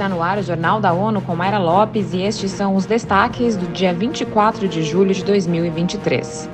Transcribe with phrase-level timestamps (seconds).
[0.00, 3.54] Está no ar o Jornal da ONU com Mayra Lopes e estes são os destaques
[3.54, 6.48] do dia 24 de julho de 2023.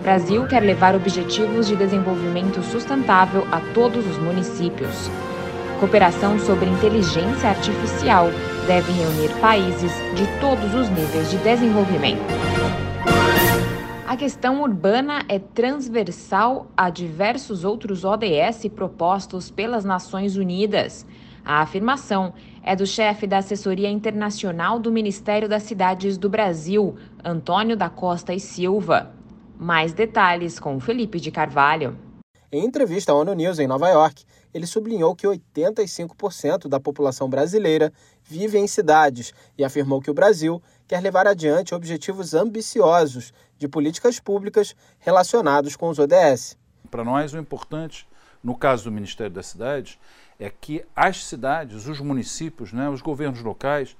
[0.00, 5.10] Brasil quer levar objetivos de desenvolvimento sustentável a todos os municípios.
[5.78, 8.28] Cooperação sobre inteligência artificial
[8.66, 12.24] deve reunir países de todos os níveis de desenvolvimento.
[14.08, 21.04] A questão urbana é transversal a diversos outros ODS propostos pelas Nações Unidas.
[21.46, 27.76] A afirmação é do chefe da Assessoria Internacional do Ministério das Cidades do Brasil, Antônio
[27.76, 29.14] da Costa e Silva.
[29.56, 31.96] Mais detalhes com Felipe de Carvalho.
[32.50, 37.92] Em entrevista à ONU News em Nova York, ele sublinhou que 85% da população brasileira
[38.24, 44.18] vive em cidades e afirmou que o Brasil quer levar adiante objetivos ambiciosos de políticas
[44.18, 46.56] públicas relacionados com os ODS.
[46.86, 48.06] Para nós, o importante,
[48.42, 49.98] no caso do Ministério das Cidades,
[50.38, 53.96] é que as cidades, os municípios, né, os governos locais,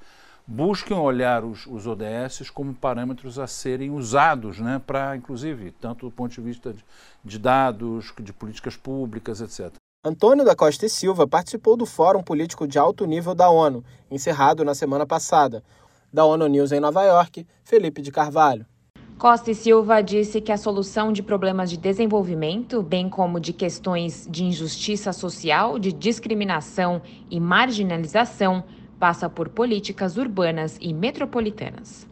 [0.46, 6.12] busquem olhar os, os ODS como parâmetros a serem usados né, para, inclusive, tanto do
[6.12, 6.84] ponto de vista de,
[7.24, 9.74] de dados, de políticas públicas, etc.
[10.04, 14.64] Antônio da Costa e Silva participou do Fórum Político de Alto Nível da ONU, encerrado
[14.64, 15.64] na semana passada.
[16.12, 18.64] Da ONU News em Nova York, Felipe de Carvalho.
[19.18, 24.28] Costa e Silva disse que a solução de problemas de desenvolvimento, bem como de questões
[24.30, 27.00] de injustiça social, de discriminação
[27.30, 28.62] e marginalização,
[29.00, 32.06] passa por políticas urbanas e metropolitanas.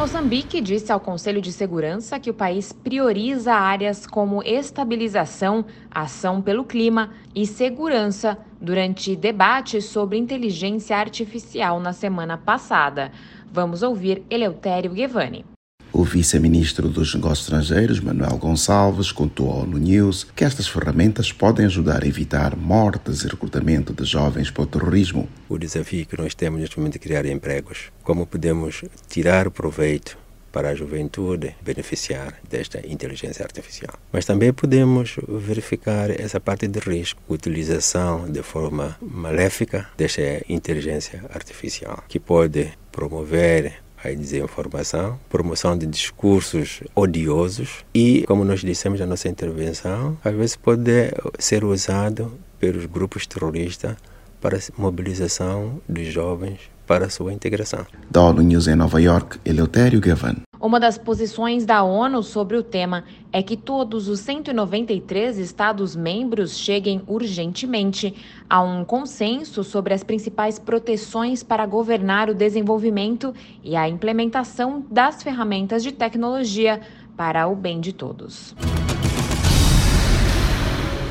[0.00, 6.64] Moçambique disse ao Conselho de Segurança que o país prioriza áreas como estabilização, ação pelo
[6.64, 13.12] clima e segurança durante debates sobre inteligência artificial na semana passada.
[13.52, 15.44] Vamos ouvir Eleutério Guevani.
[15.92, 21.66] O vice-ministro dos Negócios Estrangeiros, Manuel Gonçalves, contou ao ONU News que estas ferramentas podem
[21.66, 25.28] ajudar a evitar mortes e recrutamento de jovens para o terrorismo.
[25.48, 27.90] O desafio que nós temos neste momento é criar empregos.
[28.04, 30.16] Como podemos tirar proveito
[30.52, 33.94] para a juventude beneficiar desta inteligência artificial.
[34.12, 42.04] Mas também podemos verificar essa parte de risco, utilização de forma maléfica desta inteligência artificial,
[42.08, 43.72] que pode promover
[44.04, 50.56] a desinformação, promoção de discursos odiosos e, como nós dissemos na nossa intervenção, às vezes
[50.56, 50.90] pode
[51.38, 53.96] ser usado pelos grupos terroristas
[54.38, 57.86] para mobilização dos jovens para a sua integração.
[58.10, 60.36] Da ONU News em Nova York, Eleutério Gavan.
[60.70, 67.02] Uma das posições da ONU sobre o tema é que todos os 193 Estados-membros cheguem
[67.08, 68.14] urgentemente
[68.48, 75.24] a um consenso sobre as principais proteções para governar o desenvolvimento e a implementação das
[75.24, 76.80] ferramentas de tecnologia
[77.16, 78.54] para o bem de todos.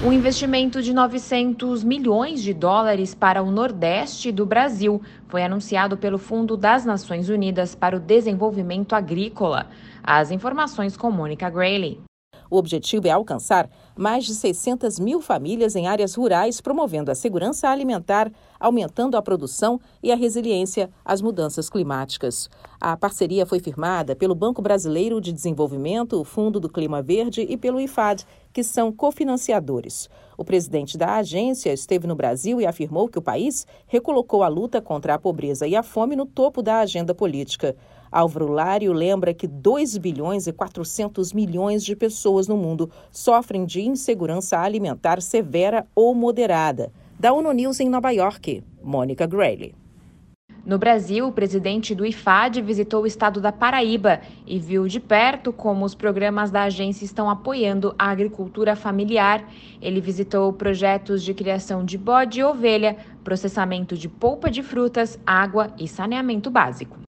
[0.02, 6.18] Um investimento de 900 milhões de dólares para o Nordeste do Brasil foi anunciado pelo
[6.18, 9.68] Fundo das Nações Unidas para o Desenvolvimento Agrícola.
[10.02, 12.00] As informações com Mônica Grayley.
[12.50, 17.70] O objetivo é alcançar mais de 600 mil famílias em áreas rurais, promovendo a segurança
[17.70, 22.50] alimentar, aumentando a produção e a resiliência às mudanças climáticas.
[22.82, 27.56] A parceria foi firmada pelo Banco Brasileiro de Desenvolvimento, o Fundo do Clima Verde e
[27.56, 30.10] pelo IFAD, que são cofinanciadores.
[30.38, 34.82] O presidente da agência esteve no Brasil e afirmou que o país recolocou a luta
[34.82, 37.76] contra a pobreza e a fome no topo da agenda política.
[38.12, 43.82] Álvaro Lário lembra que 2 bilhões e 400 milhões de pessoas no mundo sofrem de
[43.82, 46.92] insegurança alimentar severa ou moderada.
[47.20, 49.76] Da ONU News em Nova York, Mônica Grayley.
[50.70, 55.52] No Brasil, o presidente do IFAD visitou o estado da Paraíba e viu de perto
[55.52, 59.44] como os programas da agência estão apoiando a agricultura familiar.
[59.82, 65.74] Ele visitou projetos de criação de bode e ovelha, processamento de polpa de frutas, água
[65.76, 67.09] e saneamento básico.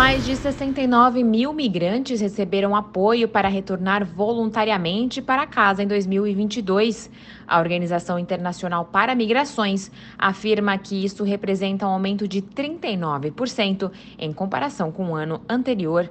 [0.00, 7.10] Mais de 69 mil migrantes receberam apoio para retornar voluntariamente para casa em 2022.
[7.46, 14.90] A Organização Internacional para Migrações afirma que isso representa um aumento de 39% em comparação
[14.90, 16.10] com o ano anterior.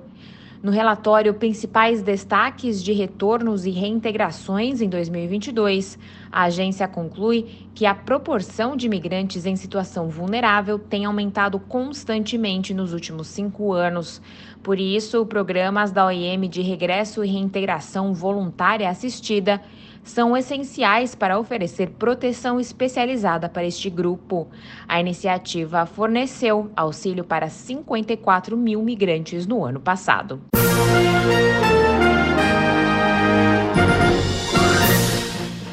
[0.62, 5.98] No relatório Principais Destaques de Retornos e Reintegrações em 2022,
[6.30, 12.92] a agência conclui que a proporção de imigrantes em situação vulnerável tem aumentado constantemente nos
[12.92, 14.22] últimos cinco anos.
[14.62, 19.62] Por isso, programas da OIM de regresso e reintegração voluntária assistida
[20.10, 24.48] são essenciais para oferecer proteção especializada para este grupo.
[24.88, 30.42] A iniciativa forneceu auxílio para 54 mil migrantes no ano passado.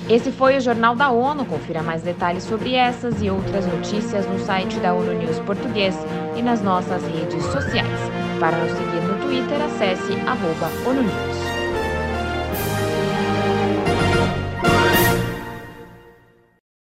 [0.09, 1.45] Esse foi o Jornal da ONU.
[1.47, 5.97] Confira mais detalhes sobre essas e outras notícias no site da ONU News Português
[6.37, 8.01] e nas nossas redes sociais.
[8.39, 11.56] Para nos seguir no Twitter, acesse arroba ONU News.